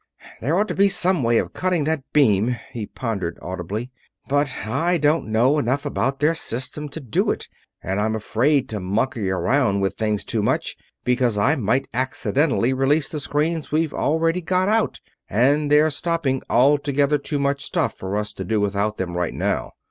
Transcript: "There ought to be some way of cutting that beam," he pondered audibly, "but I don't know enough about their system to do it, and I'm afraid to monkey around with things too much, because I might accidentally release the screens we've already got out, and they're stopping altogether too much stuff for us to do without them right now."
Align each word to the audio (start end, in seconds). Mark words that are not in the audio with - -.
"There 0.41 0.57
ought 0.57 0.67
to 0.69 0.73
be 0.73 0.89
some 0.89 1.21
way 1.21 1.37
of 1.37 1.53
cutting 1.53 1.83
that 1.83 2.01
beam," 2.11 2.57
he 2.71 2.87
pondered 2.87 3.37
audibly, 3.39 3.91
"but 4.27 4.55
I 4.65 4.97
don't 4.97 5.27
know 5.27 5.59
enough 5.59 5.85
about 5.85 6.19
their 6.19 6.33
system 6.33 6.89
to 6.89 6.99
do 6.99 7.29
it, 7.29 7.47
and 7.83 8.01
I'm 8.01 8.15
afraid 8.15 8.67
to 8.69 8.79
monkey 8.79 9.29
around 9.29 9.81
with 9.81 9.93
things 9.93 10.23
too 10.23 10.41
much, 10.41 10.75
because 11.03 11.37
I 11.37 11.55
might 11.55 11.87
accidentally 11.93 12.73
release 12.73 13.09
the 13.09 13.19
screens 13.19 13.71
we've 13.71 13.93
already 13.93 14.41
got 14.41 14.67
out, 14.67 14.99
and 15.29 15.69
they're 15.69 15.91
stopping 15.91 16.41
altogether 16.49 17.19
too 17.19 17.37
much 17.37 17.63
stuff 17.63 17.95
for 17.95 18.17
us 18.17 18.33
to 18.33 18.43
do 18.43 18.59
without 18.59 18.97
them 18.97 19.15
right 19.15 19.35
now." 19.35 19.73